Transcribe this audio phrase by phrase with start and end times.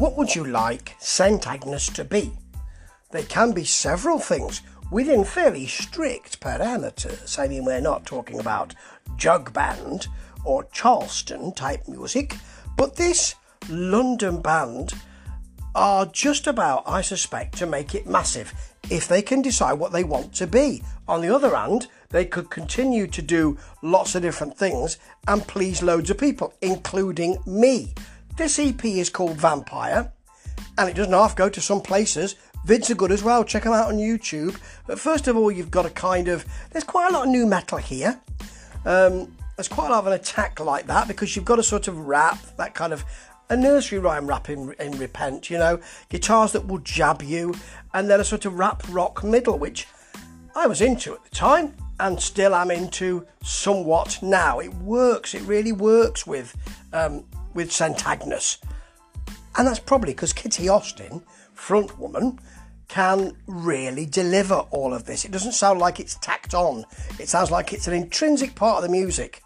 [0.00, 2.32] What would you like St Agnes to be?
[3.10, 7.38] There can be several things within fairly strict parameters.
[7.38, 8.74] I mean, we're not talking about
[9.18, 10.06] jug band
[10.42, 12.36] or Charleston type music,
[12.78, 13.34] but this
[13.68, 14.94] London band
[15.74, 18.54] are just about, I suspect, to make it massive
[18.88, 20.82] if they can decide what they want to be.
[21.08, 24.96] On the other hand, they could continue to do lots of different things
[25.28, 27.92] and please loads of people, including me.
[28.40, 30.10] This EP is called Vampire
[30.78, 32.36] and it doesn't half go to some places.
[32.66, 33.44] Vids are good as well.
[33.44, 34.58] Check them out on YouTube.
[34.86, 37.44] But first of all, you've got a kind of there's quite a lot of new
[37.44, 38.18] metal here.
[38.86, 41.86] Um, there's quite a lot of an attack like that because you've got a sort
[41.86, 43.04] of rap, that kind of
[43.50, 47.54] a nursery rhyme rap in, in Repent, you know, guitars that will jab you,
[47.92, 49.86] and then a sort of rap rock middle, which
[50.56, 54.60] I was into at the time and still am into somewhat now.
[54.60, 56.56] It works, it really works with
[56.94, 58.58] um, with St Agnes,
[59.56, 61.22] and that's probably because Kitty Austen,
[61.54, 62.38] front woman,
[62.88, 65.24] can really deliver all of this.
[65.24, 66.84] It doesn't sound like it's tacked on.
[67.18, 69.42] It sounds like it's an intrinsic part of the music.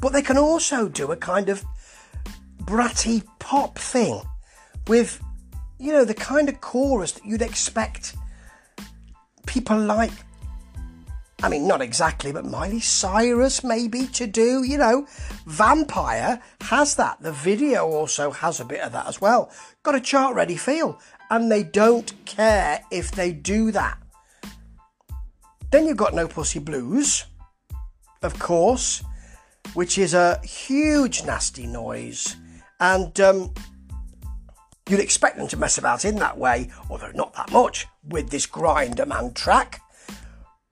[0.00, 1.64] But they can also do a kind of
[2.62, 4.20] bratty pop thing
[4.86, 5.22] with,
[5.78, 8.16] you know, the kind of chorus that you'd expect
[9.46, 10.12] people like.
[11.44, 15.06] I mean, not exactly, but Miley Cyrus maybe to do, you know.
[15.44, 17.20] Vampire has that.
[17.20, 19.50] The video also has a bit of that as well.
[19.82, 23.98] Got a chart ready feel, and they don't care if they do that.
[25.70, 27.26] Then you've got No Pussy Blues,
[28.22, 29.04] of course,
[29.74, 32.36] which is a huge nasty noise
[32.80, 33.52] and um,
[34.88, 38.46] you'd expect them to mess about in that way, although not that much, with this
[38.46, 39.82] Grinderman track.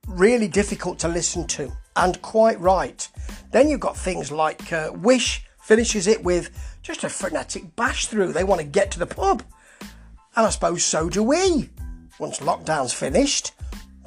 [0.07, 3.07] Really difficult to listen to, and quite right.
[3.51, 6.49] Then you've got things like uh, Wish finishes it with
[6.81, 8.33] just a frenetic bash through.
[8.33, 9.43] They want to get to the pub.
[10.35, 11.69] And I suppose so do we,
[12.19, 13.53] once lockdown's finished.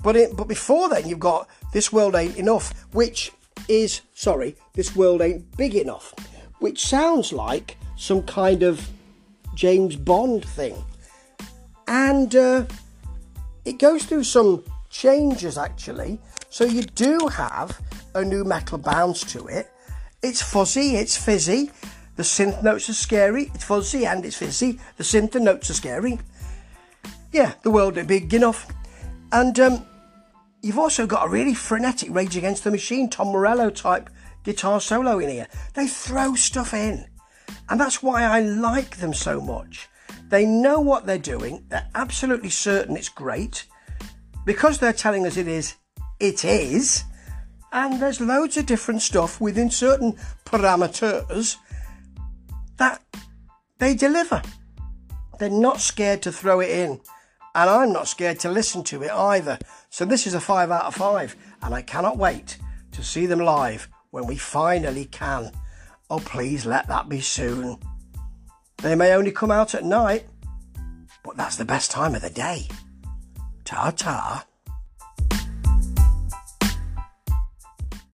[0.03, 3.33] But, it, but before then, you've got This World Ain't Enough, which
[3.69, 6.15] is, sorry, This World Ain't Big Enough,
[6.59, 8.89] which sounds like some kind of
[9.55, 10.77] James Bond thing.
[11.89, 12.65] And uh,
[13.65, 14.63] it goes through some
[15.01, 16.19] changes actually.
[16.49, 17.81] So you do have
[18.15, 19.71] a new metal bounce to it.
[20.23, 21.71] It's fuzzy, it's fizzy.
[22.17, 23.51] The synth notes are scary.
[23.55, 24.81] It's fuzzy and it's fizzy.
[24.97, 26.19] The synth notes are scary.
[27.31, 28.73] Yeah, the world is big enough.
[29.33, 29.87] And um,
[30.63, 34.09] you've also got a really frenetic Rage Against the Machine, Tom Morello type
[34.45, 35.49] guitar solo in here.
[35.75, 37.07] They throw stuff in.
[37.69, 39.89] And that's why I like them so much.
[40.29, 43.67] They know what they're doing, they're absolutely certain it's great.
[44.47, 45.75] Because they're telling us it is,
[46.19, 47.05] it is.
[47.73, 51.57] And there's loads of different stuff within certain parameters
[52.79, 53.03] that
[53.79, 54.41] they deliver.
[55.39, 57.01] They're not scared to throw it in.
[57.55, 59.59] And I'm not scared to listen to it either.
[59.91, 61.37] So this is a 5 out of 5.
[61.63, 62.57] And I cannot wait
[62.93, 65.51] to see them live when we finally can.
[66.09, 67.79] Oh, please let that be soon.
[68.79, 70.27] They may only come out at night,
[71.25, 72.69] but that's the best time of the day.
[73.67, 74.47] Ta ta.